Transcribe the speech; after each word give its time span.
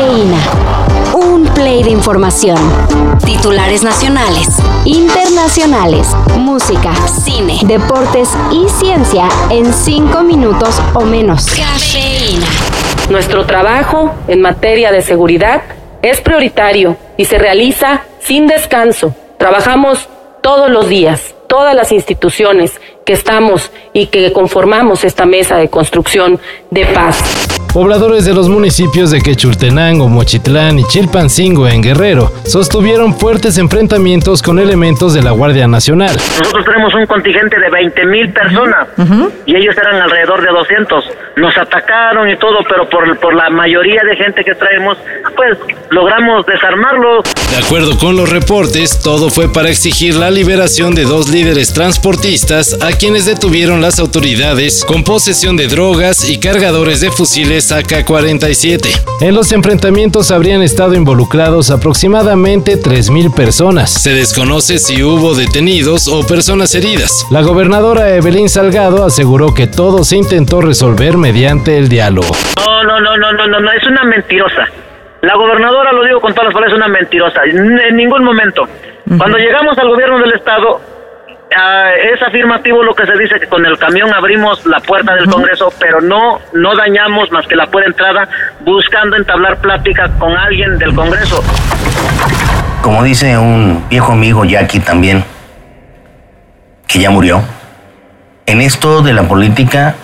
Cafeína. 0.00 0.38
Un 1.12 1.44
play 1.48 1.82
de 1.82 1.90
información. 1.90 2.56
Titulares 3.22 3.82
nacionales, 3.82 4.48
internacionales, 4.86 6.16
música, 6.38 6.94
cine, 7.06 7.58
deportes 7.64 8.30
y 8.50 8.66
ciencia 8.70 9.28
en 9.50 9.70
cinco 9.74 10.22
minutos 10.22 10.80
o 10.94 11.00
menos. 11.02 11.44
Cafeína. 11.50 12.46
Nuestro 13.10 13.44
trabajo 13.44 14.14
en 14.26 14.40
materia 14.40 14.90
de 14.90 15.02
seguridad 15.02 15.64
es 16.00 16.22
prioritario 16.22 16.96
y 17.18 17.26
se 17.26 17.36
realiza 17.36 18.04
sin 18.20 18.46
descanso. 18.46 19.14
Trabajamos 19.36 20.08
todos 20.40 20.70
los 20.70 20.88
días, 20.88 21.34
todas 21.46 21.74
las 21.74 21.92
instituciones 21.92 22.80
que 23.04 23.12
estamos 23.12 23.70
y 23.92 24.06
que 24.06 24.32
conformamos 24.32 25.04
esta 25.04 25.26
mesa 25.26 25.58
de 25.58 25.68
construcción 25.68 26.40
de 26.70 26.86
paz. 26.86 27.59
Pobladores 27.72 28.24
de 28.24 28.34
los 28.34 28.48
municipios 28.48 29.12
de 29.12 29.20
Quechultenango, 29.20 30.08
Mochitlán 30.08 30.80
y 30.80 30.84
Chilpancingo 30.88 31.68
en 31.68 31.80
Guerrero 31.80 32.32
sostuvieron 32.44 33.16
fuertes 33.16 33.58
enfrentamientos 33.58 34.42
con 34.42 34.58
elementos 34.58 35.14
de 35.14 35.22
la 35.22 35.30
Guardia 35.30 35.68
Nacional. 35.68 36.16
Nosotros 36.16 36.64
tenemos 36.64 36.92
un 36.94 37.06
contingente 37.06 37.60
de 37.60 37.70
20 37.70 38.06
mil 38.06 38.32
personas 38.32 38.88
y 39.46 39.54
ellos 39.54 39.76
eran 39.78 40.02
alrededor 40.02 40.42
de 40.42 40.48
200. 40.48 41.04
Nos 41.36 41.56
atacaron 41.56 42.28
y 42.28 42.36
todo, 42.38 42.58
pero 42.68 42.88
por, 42.88 43.16
por 43.20 43.34
la 43.34 43.48
mayoría 43.50 44.02
de 44.02 44.16
gente 44.16 44.42
que 44.42 44.56
traemos, 44.56 44.98
pues 45.36 45.56
logramos 45.90 46.44
desarmarlos. 46.46 47.24
De 47.52 47.64
acuerdo 47.64 47.96
con 47.98 48.16
los 48.16 48.30
reportes, 48.30 48.98
todo 48.98 49.30
fue 49.30 49.52
para 49.52 49.68
exigir 49.68 50.16
la 50.16 50.32
liberación 50.32 50.96
de 50.96 51.04
dos 51.04 51.28
líderes 51.28 51.72
transportistas 51.72 52.76
a 52.82 52.90
quienes 52.98 53.26
detuvieron 53.26 53.80
las 53.80 54.00
autoridades 54.00 54.84
con 54.84 55.04
posesión 55.04 55.56
de 55.56 55.68
drogas 55.68 56.28
y 56.28 56.40
cargadores 56.40 57.00
de 57.00 57.12
fusiles 57.12 57.59
AK-47. 57.60 59.20
En 59.20 59.34
los 59.34 59.52
enfrentamientos 59.52 60.30
habrían 60.30 60.62
estado 60.62 60.94
involucrados 60.94 61.70
aproximadamente 61.70 62.80
3.000 62.80 63.34
personas. 63.34 63.90
Se 63.90 64.14
desconoce 64.14 64.78
si 64.78 65.02
hubo 65.02 65.34
detenidos 65.34 66.08
o 66.08 66.26
personas 66.26 66.74
heridas. 66.74 67.26
La 67.30 67.42
gobernadora 67.42 68.16
Evelyn 68.16 68.48
Salgado 68.48 69.04
aseguró 69.04 69.52
que 69.52 69.66
todo 69.66 70.04
se 70.04 70.16
intentó 70.16 70.62
resolver 70.62 71.18
mediante 71.18 71.76
el 71.76 71.90
diálogo. 71.90 72.34
No, 72.56 72.82
no, 72.84 72.98
no, 72.98 73.16
no, 73.18 73.32
no, 73.32 73.46
no, 73.46 73.60
no, 73.60 73.72
es 73.72 73.86
una 73.86 74.04
mentirosa. 74.04 74.66
La 75.20 75.36
gobernadora, 75.36 75.92
lo 75.92 76.02
digo 76.02 76.20
con 76.20 76.32
todas 76.32 76.46
las 76.46 76.54
palabras, 76.54 76.72
es 76.72 76.76
una 76.78 76.88
mentirosa. 76.88 77.42
En 77.44 77.96
ningún 77.96 78.24
momento. 78.24 78.66
Cuando 79.18 79.36
llegamos 79.36 79.76
al 79.76 79.88
gobierno 79.88 80.18
del 80.18 80.32
estado, 80.32 80.80
Ah, 81.56 81.90
es 82.14 82.22
afirmativo 82.22 82.82
lo 82.84 82.94
que 82.94 83.04
se 83.06 83.16
dice 83.18 83.40
que 83.40 83.48
con 83.48 83.66
el 83.66 83.76
camión 83.76 84.12
abrimos 84.14 84.64
la 84.66 84.78
puerta 84.78 85.16
del 85.16 85.26
Congreso, 85.26 85.72
pero 85.80 86.00
no 86.00 86.38
no 86.52 86.76
dañamos 86.76 87.32
más 87.32 87.44
que 87.48 87.56
la 87.56 87.66
puerta 87.66 87.90
entrada 87.90 88.28
buscando 88.60 89.16
entablar 89.16 89.60
plática 89.60 90.08
con 90.18 90.36
alguien 90.36 90.78
del 90.78 90.94
Congreso. 90.94 91.42
Como 92.82 93.02
dice 93.02 93.36
un 93.36 93.84
viejo 93.88 94.12
amigo 94.12 94.44
Jackie 94.44 94.78
también, 94.78 95.24
que 96.86 97.00
ya 97.00 97.10
murió, 97.10 97.42
en 98.46 98.60
esto 98.60 99.02
de 99.02 99.12
la 99.12 99.24
política 99.24 99.96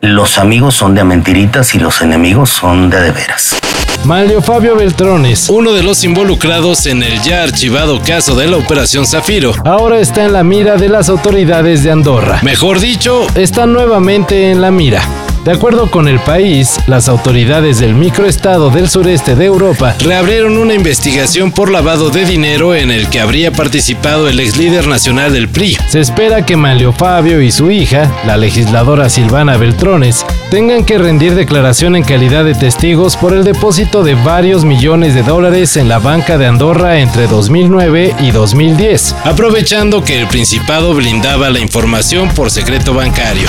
los 0.00 0.38
amigos 0.38 0.74
son 0.74 0.94
de 0.94 1.02
mentiritas 1.02 1.74
y 1.74 1.80
los 1.80 2.02
enemigos 2.02 2.50
son 2.50 2.88
de 2.88 3.00
de 3.00 3.10
veras. 3.10 3.58
Mario 4.04 4.42
Fabio 4.42 4.76
Beltrones, 4.76 5.48
uno 5.48 5.72
de 5.72 5.82
los 5.82 6.04
involucrados 6.04 6.84
en 6.84 7.02
el 7.02 7.22
ya 7.22 7.42
archivado 7.42 8.02
caso 8.02 8.34
de 8.34 8.46
la 8.46 8.58
Operación 8.58 9.06
Zafiro, 9.06 9.54
ahora 9.64 9.98
está 9.98 10.26
en 10.26 10.34
la 10.34 10.44
mira 10.44 10.76
de 10.76 10.90
las 10.90 11.08
autoridades 11.08 11.82
de 11.82 11.90
Andorra. 11.90 12.40
Mejor 12.42 12.80
dicho, 12.80 13.26
está 13.34 13.64
nuevamente 13.64 14.50
en 14.50 14.60
la 14.60 14.70
mira. 14.70 15.02
De 15.44 15.52
acuerdo 15.52 15.90
con 15.90 16.08
el 16.08 16.20
país, 16.20 16.78
las 16.86 17.08
autoridades 17.08 17.78
del 17.78 17.94
microestado 17.94 18.70
del 18.70 18.88
sureste 18.88 19.36
de 19.36 19.44
Europa 19.44 19.94
reabrieron 20.00 20.56
una 20.56 20.72
investigación 20.72 21.52
por 21.52 21.70
lavado 21.70 22.08
de 22.08 22.24
dinero 22.24 22.74
en 22.74 22.90
el 22.90 23.10
que 23.10 23.20
habría 23.20 23.52
participado 23.52 24.26
el 24.26 24.40
ex 24.40 24.56
líder 24.56 24.86
nacional 24.86 25.34
del 25.34 25.50
PRI. 25.50 25.76
Se 25.88 26.00
espera 26.00 26.46
que 26.46 26.56
Manlio 26.56 26.94
Fabio 26.94 27.42
y 27.42 27.52
su 27.52 27.70
hija, 27.70 28.10
la 28.26 28.38
legisladora 28.38 29.10
Silvana 29.10 29.58
Beltrones, 29.58 30.24
tengan 30.54 30.84
que 30.84 30.98
rendir 30.98 31.34
declaración 31.34 31.96
en 31.96 32.04
calidad 32.04 32.44
de 32.44 32.54
testigos 32.54 33.16
por 33.16 33.32
el 33.32 33.42
depósito 33.42 34.04
de 34.04 34.14
varios 34.14 34.64
millones 34.64 35.12
de 35.12 35.24
dólares 35.24 35.76
en 35.76 35.88
la 35.88 35.98
banca 35.98 36.38
de 36.38 36.46
Andorra 36.46 37.00
entre 37.00 37.26
2009 37.26 38.14
y 38.20 38.30
2010, 38.30 39.16
aprovechando 39.24 40.04
que 40.04 40.16
el 40.16 40.28
Principado 40.28 40.94
blindaba 40.94 41.50
la 41.50 41.58
información 41.58 42.28
por 42.28 42.52
secreto 42.52 42.94
bancario. 42.94 43.48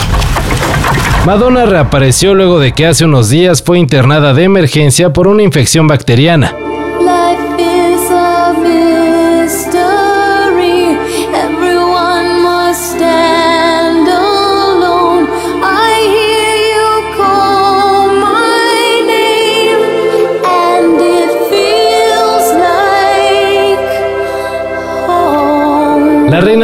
Madonna 1.28 1.68
reapareció 1.68 2.34
luego 2.34 2.58
de 2.58 2.72
que 2.72 2.88
hace 2.88 3.06
unos 3.06 3.30
días 3.30 3.62
fue 3.62 3.78
internada 3.78 4.34
de 4.34 4.46
emergencia 4.46 5.14
por 5.14 5.28
una 5.28 5.44
infección 5.44 5.88
bacteriana. 5.88 6.56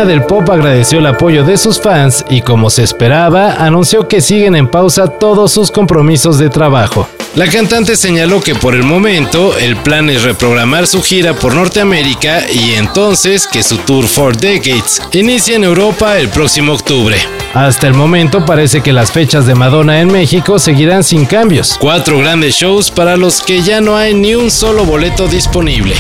Del 0.06 0.24
pop 0.24 0.50
agradeció 0.50 1.00
el 1.00 1.06
apoyo 1.06 1.44
de 1.44 1.58
sus 1.58 1.80
fans 1.80 2.26
y 2.30 2.42
como 2.42 2.70
se 2.70 2.84
esperaba, 2.84 3.54
anunció 3.54 4.08
que 4.08 4.22
siguen 4.22 4.56
en 4.56 4.68
pausa 4.68 5.08
todos 5.08 5.52
sus 5.52 5.72
compromisos 5.72 6.38
de 6.38 6.50
trabajo. 6.50 7.08
La 7.36 7.48
cantante 7.48 7.96
señaló 7.96 8.42
que 8.42 8.56
por 8.56 8.76
el 8.76 8.84
momento 8.84 9.58
el 9.58 9.78
plan 9.78 10.10
es 10.10 10.24
reprogramar 10.24 10.86
su 10.86 11.02
gira 11.02 11.34
por 11.34 11.56
Norteamérica 11.56 12.52
y 12.52 12.74
entonces 12.74 13.48
que 13.48 13.64
su 13.64 13.78
tour 13.78 14.06
for 14.06 14.36
Decades 14.36 15.02
inicie 15.14 15.56
en 15.56 15.64
Europa 15.64 16.18
el 16.20 16.28
próximo 16.30 16.74
octubre. 16.74 17.16
Hasta 17.54 17.88
el 17.88 17.94
momento 17.94 18.46
parece 18.46 18.82
que 18.82 18.92
las 18.92 19.12
fechas 19.12 19.46
de 19.46 19.56
Madonna 19.56 20.02
en 20.02 20.12
México 20.12 20.60
seguirán 20.60 21.04
sin 21.04 21.26
cambios. 21.26 21.78
Cuatro 21.80 22.18
grandes 22.18 22.56
shows 22.56 22.92
para 22.92 23.16
los 23.16 23.42
que 23.42 23.62
ya 23.62 23.80
no 23.80 23.96
hay 23.96 24.14
ni 24.14 24.36
un 24.36 24.52
solo 24.52 24.84
boleto 24.84 25.28
disponible. 25.28 25.96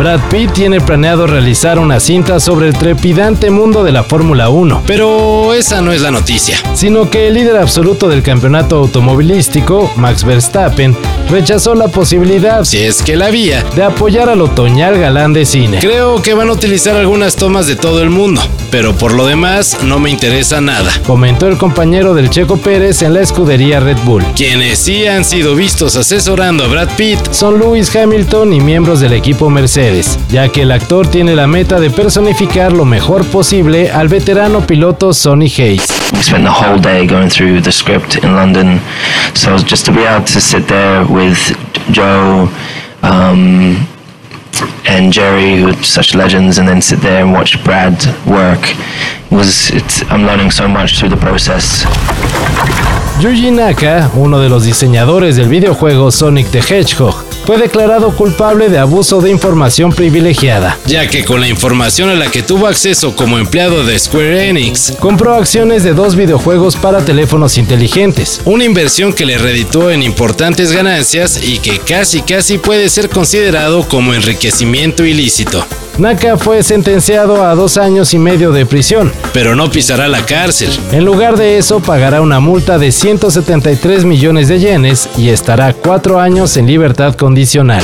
Brad 0.00 0.20
Pitt 0.30 0.54
tiene 0.54 0.80
planeado 0.80 1.26
realizar 1.26 1.78
una 1.78 2.00
cinta 2.00 2.40
sobre 2.40 2.66
el 2.68 2.72
trepidante 2.72 3.50
mundo 3.50 3.84
de 3.84 3.92
la 3.92 4.02
Fórmula 4.02 4.48
1, 4.48 4.84
pero 4.86 5.52
esa 5.52 5.82
no 5.82 5.92
es 5.92 6.00
la 6.00 6.10
noticia, 6.10 6.56
sino 6.72 7.10
que 7.10 7.28
el 7.28 7.34
líder 7.34 7.58
absoluto 7.58 8.08
del 8.08 8.22
campeonato 8.22 8.76
automovilístico, 8.76 9.92
Max 9.96 10.24
Verstappen, 10.24 10.96
rechazó 11.28 11.74
la 11.74 11.88
posibilidad, 11.88 12.64
si 12.64 12.78
es 12.78 13.02
que 13.02 13.14
la 13.14 13.26
había, 13.26 13.62
de 13.76 13.82
apoyar 13.82 14.30
al 14.30 14.40
otoñal 14.40 14.98
galán 14.98 15.34
de 15.34 15.44
cine. 15.44 15.80
Creo 15.80 16.22
que 16.22 16.32
van 16.32 16.48
a 16.48 16.52
utilizar 16.52 16.96
algunas 16.96 17.36
tomas 17.36 17.66
de 17.66 17.76
todo 17.76 18.00
el 18.00 18.08
mundo, 18.08 18.40
pero 18.70 18.94
por 18.94 19.12
lo 19.12 19.26
demás 19.26 19.80
no 19.84 19.98
me 19.98 20.08
interesa 20.08 20.62
nada, 20.62 20.90
comentó 21.06 21.46
el 21.46 21.58
compañero 21.58 22.14
del 22.14 22.30
Checo 22.30 22.56
Pérez 22.56 23.02
en 23.02 23.12
la 23.12 23.20
escudería 23.20 23.80
Red 23.80 23.98
Bull. 24.06 24.24
Quienes 24.34 24.78
sí 24.78 25.06
han 25.06 25.26
sido 25.26 25.54
vistos 25.54 25.94
asesorando 25.96 26.64
a 26.64 26.68
Brad 26.68 26.88
Pitt 26.96 27.32
son 27.32 27.58
Lewis 27.58 27.94
Hamilton 27.94 28.54
y 28.54 28.60
miembros 28.60 29.00
del 29.00 29.12
equipo 29.12 29.50
Mercedes 29.90 30.18
ya 30.30 30.48
que 30.48 30.62
el 30.62 30.72
actor 30.72 31.06
tiene 31.08 31.34
la 31.34 31.46
meta 31.46 31.80
de 31.80 31.90
personificar 31.90 32.72
lo 32.72 32.84
mejor 32.84 33.24
posible 33.24 33.90
al 33.90 34.08
veterano 34.08 34.60
piloto 34.60 35.12
Sonny 35.12 35.48
Hayes. 35.48 35.86
We 36.12 36.22
spent 36.22 36.44
the 36.44 36.50
whole 36.50 36.80
day 36.80 37.06
going 37.06 37.28
through 37.28 37.62
the 37.62 37.72
script 37.72 38.16
in 38.22 38.34
London, 38.34 38.80
so 39.34 39.56
just 39.56 39.86
to 39.86 39.92
be 39.92 40.02
able 40.02 40.24
to 40.24 40.40
sit 40.40 40.66
there 40.66 41.04
with 41.04 41.38
Joe 41.90 42.48
um, 43.02 43.86
and 44.86 45.12
Jerry, 45.12 45.60
who 45.60 45.68
are 45.68 45.84
such 45.84 46.14
legends, 46.14 46.58
and 46.58 46.68
then 46.68 46.80
sit 46.80 47.00
there 47.00 47.22
and 47.22 47.32
watch 47.32 47.62
Brad 47.64 47.96
work 48.26 48.60
was 49.30 49.70
it's, 49.70 50.02
I'm 50.10 50.24
learning 50.24 50.50
so 50.50 50.68
much 50.68 50.98
through 50.98 51.10
the 51.10 51.20
process. 51.20 51.84
Yuji 53.20 53.50
Naka, 53.52 54.10
uno 54.14 54.38
de 54.38 54.48
los 54.48 54.64
diseñadores 54.64 55.36
del 55.36 55.48
videojuego 55.48 56.10
Sonic 56.10 56.50
the 56.50 56.60
Hedgehog, 56.60 57.29
fue 57.50 57.58
declarado 57.58 58.14
culpable 58.14 58.68
de 58.68 58.78
abuso 58.78 59.20
de 59.20 59.28
información 59.28 59.90
privilegiada, 59.92 60.78
ya 60.86 61.08
que 61.08 61.24
con 61.24 61.40
la 61.40 61.48
información 61.48 62.08
a 62.08 62.14
la 62.14 62.30
que 62.30 62.44
tuvo 62.44 62.68
acceso 62.68 63.16
como 63.16 63.40
empleado 63.40 63.82
de 63.84 63.98
Square 63.98 64.48
Enix, 64.48 64.92
compró 65.00 65.34
acciones 65.34 65.82
de 65.82 65.92
dos 65.92 66.14
videojuegos 66.14 66.76
para 66.76 67.04
teléfonos 67.04 67.58
inteligentes, 67.58 68.40
una 68.44 68.62
inversión 68.62 69.12
que 69.12 69.26
le 69.26 69.36
reditó 69.36 69.90
en 69.90 70.04
importantes 70.04 70.70
ganancias 70.70 71.42
y 71.42 71.58
que 71.58 71.80
casi 71.80 72.22
casi 72.22 72.56
puede 72.56 72.88
ser 72.88 73.08
considerado 73.08 73.82
como 73.88 74.14
enriquecimiento 74.14 75.04
ilícito. 75.04 75.66
Naka 75.98 76.36
fue 76.36 76.62
sentenciado 76.62 77.44
a 77.44 77.54
dos 77.54 77.76
años 77.76 78.14
y 78.14 78.18
medio 78.18 78.52
de 78.52 78.66
prisión, 78.66 79.12
pero 79.32 79.54
no 79.54 79.70
pisará 79.70 80.08
la 80.08 80.24
cárcel. 80.24 80.70
En 80.92 81.04
lugar 81.04 81.36
de 81.36 81.58
eso, 81.58 81.80
pagará 81.80 82.20
una 82.20 82.40
multa 82.40 82.78
de 82.78 82.92
173 82.92 84.04
millones 84.04 84.48
de 84.48 84.58
yenes 84.58 85.08
y 85.16 85.28
estará 85.28 85.72
cuatro 85.72 86.18
años 86.20 86.56
en 86.56 86.66
libertad 86.66 87.14
condicional. 87.14 87.82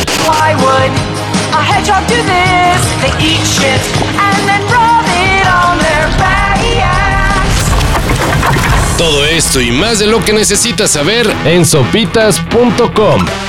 Todo 8.99 9.27
Esto 9.27 9.61
y 9.61 9.71
más 9.71 9.99
de 9.99 10.07
lo 10.07 10.25
que 10.25 10.33
necesitas 10.33 10.91
saber 10.91 11.31
en 11.45 11.67
sopitas.com. 11.67 13.46